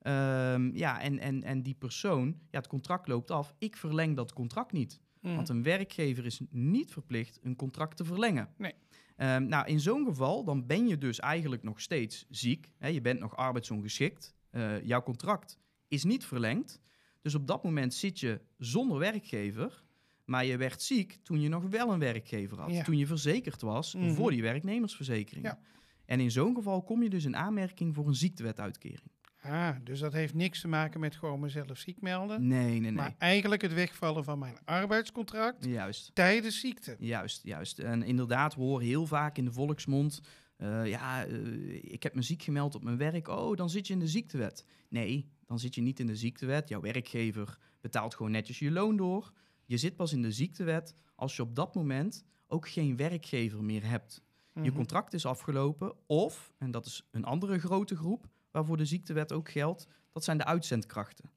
Ehm, 0.00 0.76
ja, 0.76 1.00
en, 1.00 1.18
en, 1.18 1.42
en 1.42 1.62
die 1.62 1.74
persoon, 1.74 2.26
ja, 2.50 2.58
het 2.58 2.66
contract 2.66 3.08
loopt 3.08 3.30
af. 3.30 3.54
Ik 3.58 3.76
verleng 3.76 4.16
dat 4.16 4.32
contract 4.32 4.72
niet. 4.72 5.00
Mhm. 5.20 5.34
Want 5.34 5.48
een 5.48 5.62
werkgever 5.62 6.24
is 6.26 6.40
niet 6.50 6.92
verplicht 6.92 7.38
een 7.42 7.56
contract 7.56 7.96
te 7.96 8.04
verlengen. 8.04 8.48
Nee. 8.58 8.72
Ehm, 9.16 9.46
nou, 9.46 9.66
in 9.66 9.80
zo'n 9.80 10.04
geval, 10.04 10.44
dan 10.44 10.66
ben 10.66 10.86
je 10.88 10.98
dus 10.98 11.18
eigenlijk 11.20 11.62
nog 11.62 11.80
steeds 11.80 12.26
ziek. 12.30 12.72
Hè? 12.78 12.88
Je 12.88 13.00
bent 13.00 13.20
nog 13.20 13.36
arbeidsongeschikt. 13.36 14.34
Eh, 14.50 14.82
jouw 14.84 15.02
contract 15.02 15.58
is 15.88 16.04
niet 16.04 16.24
verlengd. 16.24 16.80
Dus 17.22 17.34
op 17.34 17.46
dat 17.46 17.64
moment 17.64 17.94
zit 17.94 18.20
je 18.20 18.40
zonder 18.58 18.98
werkgever. 18.98 19.82
Maar 20.24 20.44
je 20.44 20.56
werd 20.56 20.82
ziek 20.82 21.18
toen 21.22 21.40
je 21.40 21.48
nog 21.48 21.64
wel 21.64 21.92
een 21.92 21.98
werkgever 21.98 22.60
had. 22.60 22.70
Ja. 22.72 22.82
Toen 22.82 22.96
je 22.98 23.06
verzekerd 23.06 23.60
was 23.62 23.94
Mhm. 23.94 24.10
voor 24.10 24.30
die 24.30 24.42
werknemersverzekering. 24.42 25.44
Ja. 25.46 25.58
En 26.04 26.20
in 26.20 26.30
zo'n 26.30 26.54
geval 26.54 26.82
kom 26.82 27.02
je 27.02 27.10
dus 27.10 27.24
in 27.24 27.36
aanmerking 27.36 27.94
voor 27.94 28.06
een 28.06 28.14
ziektewetuitkering. 28.14 29.10
Ah, 29.42 29.76
dus 29.84 30.00
dat 30.00 30.12
heeft 30.12 30.34
niks 30.34 30.60
te 30.60 30.68
maken 30.68 31.00
met 31.00 31.16
gewoon 31.16 31.40
mezelf 31.40 31.78
ziek 31.78 32.00
melden. 32.00 32.46
Nee, 32.46 32.64
nee, 32.68 32.80
nee. 32.80 32.92
Maar 32.92 33.14
eigenlijk 33.18 33.62
het 33.62 33.72
wegvallen 33.74 34.24
van 34.24 34.38
mijn 34.38 34.56
arbeidscontract 34.64 35.64
Juist. 35.64 36.10
tijdens 36.14 36.60
ziekte. 36.60 36.96
Juist, 36.98 37.42
juist. 37.42 37.78
En 37.78 38.02
inderdaad, 38.02 38.54
we 38.54 38.60
horen 38.60 38.86
heel 38.86 39.06
vaak 39.06 39.38
in 39.38 39.44
de 39.44 39.52
volksmond... 39.52 40.20
eh, 40.56 40.86
ja, 40.86 41.24
eh, 41.26 41.74
ik 41.92 42.02
heb 42.02 42.14
me 42.14 42.22
ziek 42.22 42.42
gemeld 42.42 42.74
op 42.74 42.82
mijn 42.84 42.96
werk. 42.96 43.28
Oh, 43.28 43.56
dan 43.56 43.70
zit 43.70 43.86
je 43.86 43.92
in 43.92 43.98
de 43.98 44.08
ziektewet. 44.08 44.64
Nee, 44.88 45.28
dan 45.46 45.58
zit 45.58 45.74
je 45.74 45.80
niet 45.80 46.00
in 46.00 46.06
de 46.06 46.16
ziektewet. 46.16 46.68
Jouw 46.68 46.80
werkgever 46.80 47.58
betaalt 47.80 48.14
gewoon 48.14 48.30
netjes 48.32 48.58
je 48.58 48.70
loon 48.70 48.96
door. 48.96 49.32
Je 49.64 49.76
zit 49.76 49.96
pas 49.96 50.12
in 50.12 50.22
de 50.22 50.32
ziektewet 50.32 50.94
als 51.14 51.36
je 51.36 51.42
op 51.42 51.54
dat 51.54 51.74
moment 51.74 52.24
ook 52.46 52.68
geen 52.68 52.96
werkgever 52.96 53.64
meer 53.64 53.86
hebt. 53.88 54.22
Je 54.54 54.60
Mhm. 54.60 54.72
contract 54.74 55.12
is 55.14 55.26
afgelopen 55.26 55.92
of, 56.06 56.52
en 56.58 56.70
dat 56.70 56.86
is 56.86 57.08
een 57.10 57.24
andere 57.24 57.58
grote 57.58 57.96
groep 57.96 58.28
waarvoor 58.50 58.76
de 58.76 58.84
ziektewet 58.84 59.32
ook 59.32 59.50
geldt, 59.50 59.86
dat 60.12 60.24
zijn 60.24 60.38
de 60.38 60.44
uitzendkrachten. 60.44 61.30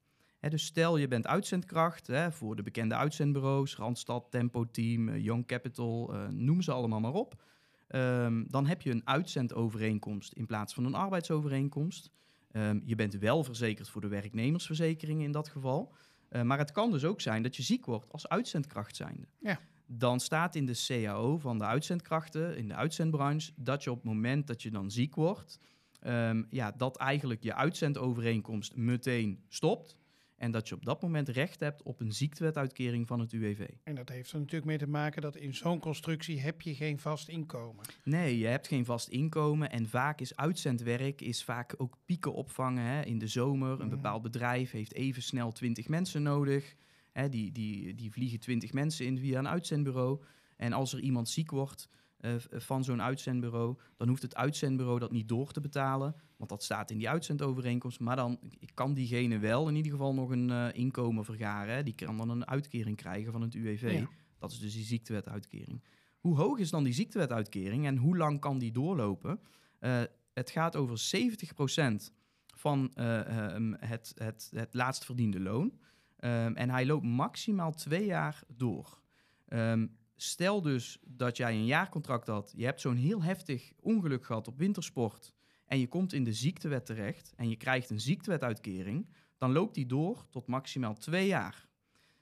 Dus 0.50 0.66
stel 0.66 0.98
je 0.98 1.08
bent 1.08 1.28
uitzendkracht 1.28 2.10
voor 2.30 2.56
de 2.56 2.64
bekende 2.64 2.96
uitzendbureaus, 2.96 3.76
Randstad, 3.76 4.28
Tempo 4.30 4.66
Team, 4.72 5.10
eh, 5.10 5.24
Young 5.24 5.46
Capital, 5.46 6.14
eh, 6.14 6.28
noem 6.28 6.62
ze 6.62 6.72
allemaal 6.72 7.00
maar 7.00 7.14
op. 7.14 7.42
Ehm, 7.88 8.44
dan 8.48 8.66
heb 8.66 8.82
je 8.82 8.92
een 8.92 9.08
uitzendovereenkomst 9.08 10.34
in 10.34 10.46
plaats 10.46 10.74
van 10.74 10.86
een 10.86 10.94
arbeidsovereenkomst. 10.94 12.12
Ehm, 12.52 12.80
je 12.84 12.96
bent 12.96 13.14
wel 13.14 13.44
verzekerd 13.44 13.90
voor 13.90 14.02
de 14.02 14.08
werknemersverzekering 14.08 15.22
in 15.22 15.32
dat 15.32 15.50
geval. 15.50 15.96
Eh, 16.30 16.42
maar 16.42 16.58
het 16.58 16.72
kan 16.72 16.92
dus 16.92 17.06
ook 17.06 17.22
zijn 17.22 17.44
dat 17.44 17.56
je 17.56 17.64
ziek 17.64 17.86
wordt 17.86 18.12
als 18.12 18.28
uitzendkracht 18.28 18.96
zijnde. 18.96 19.28
Ja. 19.40 19.60
Dan 19.86 20.20
staat 20.20 20.56
in 20.56 20.66
de 20.66 20.84
CAO 20.88 21.38
van 21.38 21.58
de 21.58 21.66
uitzendkrachten, 21.66 22.58
in 22.58 22.68
de 22.68 22.76
uitzendbranche, 22.76 23.52
dat 23.56 23.84
je 23.84 23.92
op 23.92 23.96
het 23.96 24.06
moment 24.06 24.48
dat 24.48 24.62
je 24.62 24.72
dan 24.72 24.92
ziek 24.92 25.16
wordt, 25.16 25.60
ehm, 26.04 26.44
ja, 26.50 26.72
dat 26.72 26.98
eigenlijk 26.98 27.44
je 27.44 27.54
uitzendovereenkomst 27.56 28.76
meteen 28.76 29.44
stopt. 29.50 29.96
En 30.38 30.52
dat 30.52 30.68
je 30.70 30.76
op 30.76 30.86
dat 30.86 31.02
moment 31.02 31.30
recht 31.30 31.60
hebt 31.60 31.84
op 31.84 32.00
een 32.00 32.12
ziektewetuitkering 32.12 33.08
van 33.08 33.20
het 33.20 33.32
UWV. 33.32 33.68
En 33.84 33.96
dat 33.96 34.10
heeft 34.10 34.32
er 34.32 34.38
natuurlijk 34.38 34.66
mee 34.66 34.78
te 34.78 34.88
maken 34.88 35.22
dat 35.22 35.36
in 35.36 35.54
zo'n 35.54 35.80
constructie 35.80 36.40
heb 36.40 36.62
je 36.62 36.76
geen 36.76 37.00
vast 37.00 37.28
inkomen. 37.30 37.86
Nee, 38.04 38.38
je 38.38 38.46
hebt 38.48 38.68
geen 38.68 38.86
vast 38.86 39.08
inkomen. 39.08 39.72
En 39.72 39.88
vaak 39.88 40.22
is 40.22 40.36
uitzendwerk 40.36 41.22
is 41.22 41.44
vaak 41.44 41.74
ook 41.78 41.98
pieken 42.06 42.34
opvangen. 42.34 42.84
Hè. 42.84 43.02
In 43.02 43.18
de 43.20 43.28
zomer, 43.28 43.72
een 43.72 43.78
Mhm. 43.78 43.90
bepaald 43.96 44.22
bedrijf 44.22 44.72
heeft 44.72 44.94
even 44.94 45.22
snel 45.22 45.52
20 45.52 45.88
mensen 45.88 46.24
nodig. 46.24 46.76
Hè, 47.12 47.30
die, 47.30 47.52
die, 47.52 47.96
die 47.96 48.12
vliegen 48.12 48.40
20 48.40 48.74
mensen 48.74 49.06
in 49.06 49.18
via 49.18 49.40
een 49.40 49.48
uitzendbureau. 49.48 50.22
En 50.58 50.74
als 50.74 50.94
er 50.94 51.00
iemand 51.00 51.30
ziek 51.30 51.52
wordt 51.52 51.90
eh, 52.24 52.60
van 52.60 52.84
zo'n 52.84 53.02
uitzendbureau, 53.02 53.78
dan 53.98 54.08
hoeft 54.08 54.22
het 54.22 54.36
uitzendbureau 54.36 55.00
dat 55.00 55.12
niet 55.12 55.28
door 55.28 55.52
te 55.52 55.62
betalen. 55.62 56.16
Want 56.38 56.50
dat 56.50 56.64
staat 56.64 56.92
in 56.92 56.98
die 56.98 57.10
uitzendovereenkomst. 57.10 58.00
Maar 58.00 58.16
dan 58.16 58.40
kan 58.74 58.94
diegene 58.94 59.38
wel 59.38 59.68
in 59.68 59.76
ieder 59.76 59.92
geval 59.92 60.14
nog 60.14 60.30
een 60.30 60.50
eh, 60.50 60.68
inkomen 60.74 61.26
vergaren. 61.26 61.76
Hè. 61.76 61.84
Die 61.84 61.96
kan 61.96 62.18
dan 62.18 62.30
een 62.30 62.48
uitkering 62.48 62.98
krijgen 62.98 63.32
van 63.32 63.42
het 63.42 63.54
UWV. 63.54 64.00
Ja. 64.00 64.08
Dat 64.40 64.52
is 64.52 64.60
dus 64.60 64.74
die 64.74 64.84
ziektewetuitkering. 64.84 65.84
Hoe 66.20 66.36
hoog 66.36 66.58
is 66.58 66.70
dan 66.70 66.84
die 66.84 66.94
ziektewetuitkering 66.94 67.86
en 67.86 67.98
hoe 67.98 68.18
lang 68.18 68.40
kan 68.40 68.60
die 68.60 68.72
doorlopen? 68.72 69.40
Eh, 69.80 70.02
het 70.34 70.50
gaat 70.50 70.76
over 70.76 70.98
70% 70.98 72.12
van 72.56 72.92
eh, 72.96 73.20
ehm, 73.20 73.74
het, 73.78 74.14
het, 74.18 74.52
het 74.56 74.74
laatst 74.74 75.06
verdiende 75.06 75.40
loon. 75.40 75.80
Ehm, 76.18 76.54
en 76.54 76.70
hij 76.70 76.86
loopt 76.86 77.06
maximaal 77.06 77.72
twee 77.72 78.06
jaar 78.06 78.44
door. 78.48 79.02
Ehm, 79.48 79.88
stel 80.24 80.62
dus 80.62 81.00
dat 81.06 81.38
jij 81.38 81.52
een 81.52 81.66
jaarcontract 81.66 82.28
had. 82.28 82.54
Je 82.56 82.66
hebt 82.66 82.82
zo'n 82.82 82.96
heel 82.96 83.24
heftig 83.24 83.74
ongeluk 83.80 84.26
gehad 84.26 84.48
op 84.48 84.58
wintersport. 84.58 85.34
En 85.66 85.80
je 85.80 85.88
komt 85.88 86.14
in 86.14 86.24
de 86.24 86.34
ziektewet 86.34 86.86
terecht 86.86 87.34
en 87.36 87.50
je 87.50 87.56
krijgt 87.56 87.90
een 87.90 88.00
ziektewetuitkering. 88.00 89.10
Dan 89.38 89.52
loopt 89.52 89.76
die 89.76 89.86
door 89.86 90.26
tot 90.30 90.48
maximaal 90.48 90.94
twee 90.94 91.28
jaar. 91.28 91.68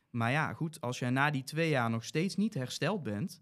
Maar 0.10 0.32
ja, 0.32 0.54
goed, 0.54 0.82
als 0.82 1.00
jij 1.00 1.10
na 1.10 1.32
die 1.32 1.44
twee 1.44 1.70
jaar 1.70 1.90
nog 1.90 2.04
steeds 2.04 2.36
niet 2.36 2.54
hersteld 2.54 3.04
bent, 3.04 3.42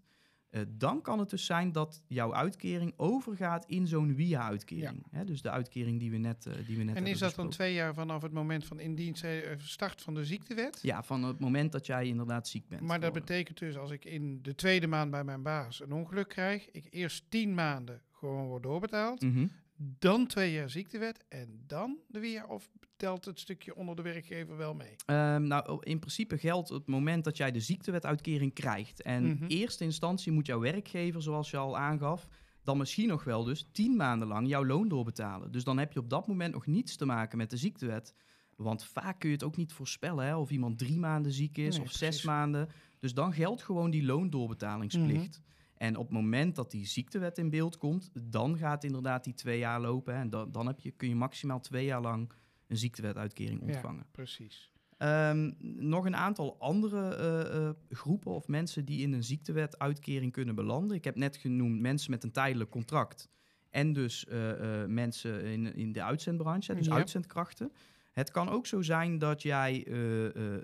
eh, 0.50 0.60
dan 0.68 1.02
kan 1.02 1.18
het 1.18 1.30
dus 1.30 1.44
zijn 1.46 1.72
dat 1.72 2.02
jouw 2.06 2.34
uitkering 2.34 2.92
overgaat 2.96 3.64
in 3.64 3.86
zo'n 3.86 4.14
WIA-uitkering. 4.14 5.04
Dus 5.24 5.42
de 5.42 5.50
uitkering 5.50 5.98
die 5.98 6.10
we 6.10 6.16
net, 6.16 6.46
eh, 6.46 6.52
die 6.66 6.76
we 6.76 6.82
net 6.82 6.88
En 6.88 6.94
hebben 6.94 7.12
is 7.12 7.18
dat 7.18 7.34
dan 7.34 7.48
twee 7.48 7.74
jaar 7.74 7.94
vanaf 7.94 8.22
het 8.22 8.32
moment 8.32 8.64
van 8.66 8.80
indienst 8.80 9.24
eh, 9.24 9.32
start 9.56 10.02
van 10.02 10.14
de 10.14 10.24
ziektewet? 10.24 10.78
Ja, 10.82 11.02
van 11.02 11.22
het 11.22 11.40
moment 11.40 11.72
dat 11.72 11.86
jij 11.86 12.06
inderdaad 12.06 12.48
ziek 12.48 12.68
bent. 12.68 12.80
Maar 12.80 13.00
dat 13.00 13.12
betekent 13.12 13.58
dus 13.58 13.76
als 13.76 13.90
ik 13.90 14.04
in 14.04 14.42
de 14.42 14.54
tweede 14.54 14.86
maand 14.86 15.10
bij 15.10 15.24
mijn 15.24 15.42
baas 15.42 15.80
een 15.80 15.92
ongeluk 15.92 16.28
krijg, 16.28 16.70
ik 16.70 16.86
eerst 16.90 17.24
tien 17.28 17.54
maanden 17.54 18.00
gewoon 18.12 18.46
word 18.46 18.62
doorbetaald, 18.62 19.20
Mhm. 19.22 19.46
Dan 19.82 20.26
twee 20.26 20.52
jaar 20.52 20.70
ziektewet 20.70 21.24
en 21.28 21.62
dan 21.66 21.98
de 22.08 22.18
weer 22.20 22.46
of 22.46 22.70
telt 22.96 23.24
het 23.24 23.40
stukje 23.40 23.74
onder 23.76 23.96
de 23.96 24.02
werkgever 24.02 24.56
wel 24.56 24.74
mee? 24.74 24.94
Ehm, 25.06 25.42
nou, 25.42 25.78
in 25.82 25.98
principe 25.98 26.38
geldt 26.38 26.68
het 26.68 26.86
moment 26.86 27.24
dat 27.24 27.36
jij 27.36 27.50
de 27.52 27.60
ziektewetuitkering 27.60 28.54
krijgt. 28.54 29.02
En 29.02 29.24
Mhm. 29.26 29.44
eerste 29.46 29.84
instantie 29.84 30.32
moet 30.32 30.46
jouw 30.46 30.60
werkgever, 30.60 31.22
zoals 31.22 31.50
je 31.50 31.56
al 31.56 31.78
aangaf, 31.78 32.26
dan 32.62 32.78
misschien 32.78 33.08
nog 33.08 33.24
wel 33.24 33.44
dus 33.44 33.68
tien 33.72 33.96
maanden 33.96 34.28
lang 34.28 34.48
jouw 34.48 34.64
loon 34.66 34.88
doorbetalen. 34.88 35.52
Dus 35.52 35.64
dan 35.64 35.78
heb 35.78 35.92
je 35.92 35.98
op 35.98 36.10
dat 36.10 36.26
moment 36.26 36.54
nog 36.54 36.66
niets 36.66 36.96
te 36.96 37.04
maken 37.06 37.38
met 37.38 37.50
de 37.50 37.56
ziektewet. 37.56 38.14
Want 38.56 38.84
vaak 38.84 39.18
kun 39.18 39.28
je 39.28 39.34
het 39.34 39.44
ook 39.44 39.56
niet 39.56 39.72
voorspellen 39.72 40.24
hè, 40.24 40.36
of 40.36 40.50
iemand 40.50 40.78
drie 40.78 40.98
maanden 40.98 41.32
ziek 41.32 41.56
is 41.58 41.76
Nee, 41.76 41.84
of 41.86 41.92
zes 41.92 42.22
maanden. 42.22 42.68
Dus 42.98 43.14
dan 43.14 43.32
geldt 43.32 43.62
gewoon 43.62 43.90
die 43.90 44.04
loondoorbetalingsplicht. 44.04 45.40
En 45.80 45.96
op 45.96 46.04
het 46.04 46.12
moment 46.14 46.56
dat 46.56 46.70
die 46.70 46.86
ziektewet 46.86 47.38
in 47.38 47.50
beeld 47.50 47.76
komt, 47.78 48.10
dan 48.22 48.56
gaat 48.58 48.84
inderdaad 48.84 49.24
die 49.24 49.34
twee 49.34 49.58
jaar 49.58 49.80
lopen. 49.80 50.14
Hè, 50.14 50.20
en 50.20 50.30
dan, 50.30 50.52
dan 50.52 50.66
heb 50.66 50.80
je, 50.80 50.90
kun 50.90 51.08
je 51.08 51.14
maximaal 51.14 51.60
twee 51.60 51.84
jaar 51.84 52.00
lang 52.00 52.32
een 52.66 52.76
ziektewetuitkering 52.76 53.60
Ja. 53.60 53.66
ontvangen. 53.66 54.06
Precies. 54.10 54.72
Ehm, 54.96 55.50
nog 55.76 56.04
een 56.04 56.16
aantal 56.16 56.56
andere 56.58 57.14
eh, 57.14 57.66
eh, 57.68 57.74
groepen 57.88 58.32
of 58.32 58.48
mensen 58.48 58.84
die 58.84 59.00
in 59.02 59.12
een 59.12 59.24
ziektewetuitkering 59.24 60.32
kunnen 60.32 60.54
belanden. 60.54 60.96
Ik 60.96 61.04
heb 61.04 61.16
net 61.16 61.36
genoemd 61.36 61.80
mensen 61.80 62.10
met 62.10 62.24
een 62.24 62.32
tijdelijk 62.32 62.70
contract. 62.70 63.28
En 63.70 63.92
dus 63.92 64.26
eh, 64.26 64.84
mensen 64.86 65.44
in, 65.44 65.74
in 65.74 65.92
de 65.92 66.02
uitzendbranche, 66.02 66.74
dus 66.74 66.86
Ja. 66.86 66.94
uitzendkrachten. 66.94 67.72
Het 68.12 68.30
kan 68.30 68.48
ook 68.48 68.66
zo 68.66 68.82
zijn 68.82 69.18
dat 69.18 69.42
jij 69.42 69.86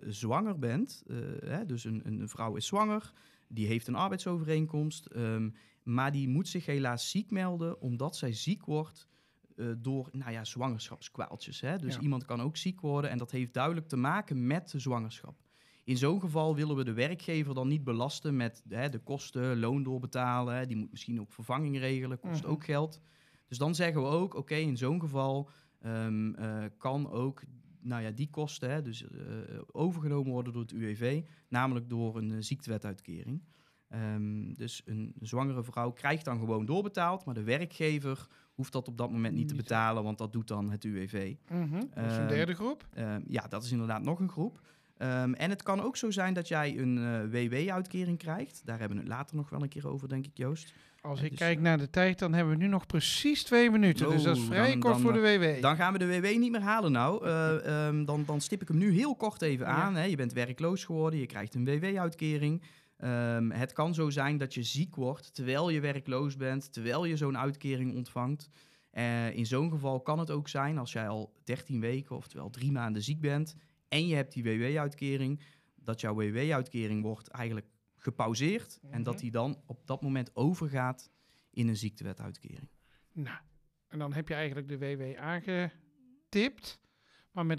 zwanger 0.06 0.58
bent. 0.58 1.02
hè, 1.44 1.66
dus 1.66 1.84
een, 1.84 2.00
een 2.04 2.28
vrouw 2.28 2.56
is 2.56 2.66
zwanger, 2.66 3.12
die 3.48 3.66
heeft 3.66 3.86
een 3.86 3.94
arbeidsovereenkomst. 3.94 5.06
ehm, 5.06 5.50
maar 5.82 6.12
die 6.12 6.28
moet 6.28 6.48
zich 6.48 6.66
helaas 6.66 7.10
ziek 7.10 7.30
melden 7.30 7.80
omdat 7.80 8.16
zij 8.16 8.32
ziek 8.32 8.64
wordt 8.64 9.08
eh, 9.56 9.66
door 9.78 10.08
nou 10.12 10.32
ja, 10.32 10.44
zwangerschapskwaaltjes. 10.44 11.60
Hè? 11.60 11.78
Dus 11.78 11.94
Ja. 11.94 12.00
iemand 12.00 12.24
kan 12.24 12.40
ook 12.42 12.56
ziek 12.56 12.80
worden 12.80 13.10
en 13.10 13.18
dat 13.18 13.30
heeft 13.30 13.52
duidelijk 13.54 13.88
te 13.88 13.96
maken 13.96 14.46
met 14.46 14.70
de 14.70 14.78
zwangerschap. 14.78 15.40
In 15.84 15.96
zo'n 15.96 16.20
geval 16.20 16.54
willen 16.54 16.76
we 16.76 16.84
de 16.84 16.92
werkgever 16.92 17.54
dan 17.54 17.68
niet 17.68 17.84
belasten 17.84 18.36
met 18.36 18.64
hè, 18.68 18.88
de 18.88 18.98
kosten, 18.98 19.58
loon 19.58 19.82
doorbetalen. 19.82 20.68
Die 20.68 20.76
moet 20.76 20.90
misschien 20.90 21.20
ook 21.20 21.32
vervanging 21.32 21.78
regelen, 21.78 22.18
kost 22.20 22.42
Mhm. 22.42 22.50
ook 22.52 22.64
geld. 22.64 23.00
Dus 23.48 23.58
dan 23.58 23.74
zeggen 23.74 24.02
we 24.02 24.08
ook, 24.08 24.34
oké, 24.34 24.54
in 24.54 24.76
zo'n 24.76 25.00
geval 25.00 25.50
ehm, 25.80 26.34
eh, 26.34 26.64
kan 26.78 27.10
ook 27.10 27.42
nou 27.86 28.02
ja, 28.02 28.10
die 28.10 28.30
kosten 28.30 28.70
hè, 28.70 28.82
dus, 28.82 29.08
eh, 29.08 29.18
overgenomen 29.72 30.32
worden 30.32 30.52
door 30.52 30.62
het 30.62 30.72
UWV, 30.72 31.22
namelijk 31.48 31.88
door 31.88 32.16
een 32.16 32.30
eh, 32.30 32.36
ziektewetuitkering. 32.40 33.42
Ehm, 33.88 34.52
dus 34.52 34.82
een 34.84 35.14
zwangere 35.20 35.62
vrouw 35.62 35.90
krijgt 35.92 36.24
dan 36.24 36.38
gewoon 36.38 36.66
doorbetaald, 36.66 37.24
maar 37.24 37.34
de 37.34 37.42
werkgever 37.42 38.26
hoeft 38.54 38.72
dat 38.72 38.88
op 38.88 38.96
dat 38.96 39.10
moment 39.10 39.34
niet 39.34 39.48
te 39.48 39.54
betalen, 39.54 40.02
want 40.02 40.18
dat 40.18 40.32
doet 40.32 40.48
dan 40.48 40.70
het 40.70 40.84
UWV. 40.84 41.34
Mhm, 41.50 41.70
Dat 41.72 41.82
is 42.04 42.16
een 42.16 42.18
Ehm, 42.20 42.28
derde 42.28 42.54
groep. 42.54 42.86
Ehm, 42.92 43.20
ja, 43.28 43.48
dat 43.48 43.64
is 43.64 43.72
inderdaad 43.72 44.02
nog 44.02 44.20
een 44.20 44.28
groep. 44.28 44.60
Ehm, 44.96 45.32
en 45.32 45.50
het 45.50 45.62
kan 45.62 45.80
ook 45.82 45.96
zo 45.96 46.10
zijn 46.10 46.34
dat 46.34 46.48
jij 46.48 46.78
een 46.78 46.98
eh, 46.98 47.20
WW-uitkering 47.48 48.18
krijgt. 48.18 48.62
Daar 48.64 48.78
hebben 48.78 48.96
we 48.96 49.02
het 49.02 49.12
later 49.12 49.36
nog 49.36 49.50
wel 49.50 49.62
een 49.62 49.68
keer 49.68 49.88
over, 49.88 50.08
denk 50.08 50.26
ik, 50.26 50.36
Joost. 50.36 50.74
Als 51.00 51.22
ik 51.22 51.30
dus- 51.30 51.38
kijk 51.38 51.60
naar 51.60 51.78
de 51.78 51.90
tijd, 51.90 52.18
dan 52.18 52.32
hebben 52.32 52.52
we 52.58 52.62
nu 52.62 52.68
nog 52.68 52.86
precies 52.86 53.42
twee 53.42 53.70
minuten. 53.70 54.08
dus 54.10 54.22
dat 54.22 54.36
is 54.36 54.42
Oh, 54.42 54.48
vrij 54.48 54.70
dan- 54.70 54.80
kort 54.80 54.92
dan, 54.94 55.02
voor 55.02 55.12
de 55.12 55.20
WW. 55.20 55.62
Dan 55.62 55.76
gaan 55.76 55.92
we 55.92 55.98
de 55.98 56.06
WW 56.20 56.38
niet 56.38 56.50
meer 56.50 56.60
halen 56.60 56.92
nou. 56.92 57.24
Eh, 57.26 57.86
ehm, 57.86 58.04
dan, 58.04 58.24
dan 58.26 58.40
stip 58.40 58.62
ik 58.62 58.68
hem 58.68 58.76
nu 58.78 58.90
heel 58.90 59.16
kort 59.16 59.42
even 59.42 59.66
Ja. 59.66 59.72
aan. 59.72 59.94
Hè. 59.96 60.02
Je 60.04 60.16
bent 60.16 60.32
werkloos 60.32 60.84
geworden, 60.84 61.20
je 61.20 61.26
krijgt 61.26 61.54
een 61.54 61.64
WW-uitkering. 61.64 62.62
Ehm, 62.96 63.50
het 63.50 63.72
kan 63.72 63.94
zo 63.94 64.10
zijn 64.10 64.36
dat 64.38 64.54
je 64.54 64.62
ziek 64.62 64.94
wordt 64.96 65.34
terwijl 65.34 65.68
je 65.70 65.80
werkloos 65.80 66.36
bent, 66.36 66.72
terwijl 66.72 67.04
je 67.04 67.16
zo'n 67.16 67.38
uitkering 67.38 67.94
ontvangt. 67.94 68.48
Eh, 68.90 69.36
in 69.36 69.46
zo'n 69.46 69.70
geval 69.70 70.00
kan 70.00 70.18
het 70.18 70.30
ook 70.30 70.48
zijn 70.48 70.78
als 70.78 70.92
jij 70.92 71.08
al 71.08 71.32
13 71.44 71.80
weken, 71.80 72.16
oftewel 72.16 72.50
drie 72.50 72.72
maanden 72.72 73.02
ziek 73.02 73.20
bent 73.20 73.56
en 73.88 74.06
je 74.06 74.14
hebt 74.14 74.32
die 74.32 74.42
WW-uitkering, 74.42 75.40
dat 75.74 76.00
jouw 76.00 76.14
WW-uitkering 76.14 77.02
wordt 77.02 77.28
eigenlijk 77.28 77.66
gepauzeerd 77.96 78.78
en 78.90 79.02
dat 79.02 79.14
Mhm. 79.14 79.22
die 79.22 79.30
dan 79.30 79.62
op 79.66 79.86
dat 79.86 80.02
moment 80.02 80.36
overgaat 80.36 81.10
in 81.50 81.68
een 81.68 81.76
ziektewetuitkering. 81.76 82.68
Nou, 83.12 83.38
en 83.88 83.98
dan 83.98 84.12
heb 84.12 84.28
je 84.28 84.34
eigenlijk 84.34 84.68
de 84.68 84.78
WW 84.78 85.18
aangetipt. 85.18 86.80
Maar 87.32 87.46
met 87.46 87.58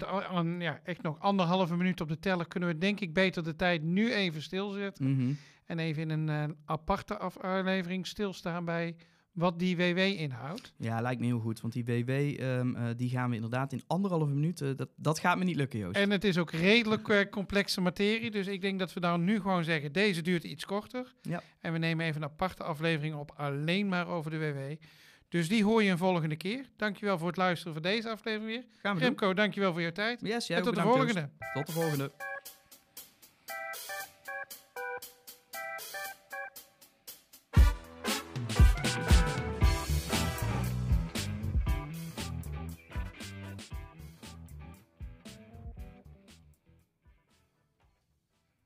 ja, 0.58 0.80
echt 0.84 1.02
nog 1.02 1.18
anderhalve 1.20 1.76
minuut 1.76 2.00
op 2.00 2.08
de 2.08 2.18
teller 2.18 2.46
kunnen 2.48 2.68
we 2.68 2.78
denk 2.78 3.00
ik 3.00 3.12
beter 3.14 3.44
de 3.44 3.56
tijd 3.56 3.82
nu 3.82 4.12
even 4.12 4.42
stilzetten. 4.42 5.10
Mhm. 5.12 5.32
En 5.64 5.78
even 5.78 6.10
in 6.10 6.28
een 6.28 6.28
eh, 6.50 6.54
aparte 6.64 7.18
aflevering 7.18 8.06
stilstaan 8.06 8.64
bij 8.64 8.96
wat 9.38 9.58
die 9.58 9.76
WW 9.76 9.98
inhoudt. 9.98 10.72
Ja, 10.76 11.00
lijkt 11.00 11.20
me 11.20 11.26
heel 11.26 11.38
goed. 11.38 11.60
Want 11.60 11.72
die 11.72 11.84
WW, 11.84 12.10
ehm, 12.10 12.74
eh, 12.74 12.84
die 12.96 13.10
gaan 13.10 13.28
we 13.28 13.34
inderdaad 13.34 13.72
in 13.72 13.82
anderhalve 13.86 14.26
minuut... 14.26 14.60
eh, 14.60 14.68
dat, 14.76 14.88
dat 14.96 15.18
gaat 15.18 15.38
me 15.38 15.44
niet 15.44 15.56
lukken, 15.56 15.78
Joost. 15.78 15.96
En 15.96 16.10
het 16.10 16.24
is 16.24 16.38
ook 16.38 16.50
redelijk 16.50 17.08
eh, 17.08 17.30
complexe 17.30 17.80
materie. 17.80 18.30
Dus 18.30 18.46
ik 18.46 18.60
denk 18.60 18.78
dat 18.78 18.92
we 18.92 19.00
dan 19.00 19.24
nu 19.24 19.40
gewoon 19.40 19.64
zeggen, 19.64 19.92
deze 19.92 20.22
duurt 20.22 20.44
iets 20.44 20.64
korter. 20.64 21.14
Ja. 21.22 21.42
En 21.60 21.72
we 21.72 21.78
nemen 21.78 22.06
even 22.06 22.22
een 22.22 22.28
aparte 22.28 22.62
aflevering 22.62 23.14
op 23.14 23.32
alleen 23.36 23.88
maar 23.88 24.08
over 24.08 24.30
de 24.30 24.38
WW. 24.38 24.84
Dus 25.28 25.48
die 25.48 25.64
hoor 25.64 25.82
je 25.82 25.90
een 25.90 25.98
volgende 25.98 26.36
keer. 26.36 26.64
Dankjewel 26.76 27.18
voor 27.18 27.28
het 27.28 27.36
luisteren 27.36 27.72
van 27.72 27.82
deze 27.82 28.10
aflevering 28.10 28.50
weer. 28.50 28.64
gaan 28.82 28.94
we 28.94 29.00
doen. 29.00 29.08
Remco, 29.08 29.34
dankjewel 29.34 29.72
voor 29.72 29.82
je 29.82 29.92
tijd. 29.92 30.20
Yes, 30.20 30.46
jij 30.46 30.56
en 30.56 30.62
tot 30.62 30.74
de 30.74 30.80
volgende. 30.80 31.20
Joost. 31.20 31.54
Tot 31.54 31.66
de 31.66 31.72
volgende. 31.72 32.27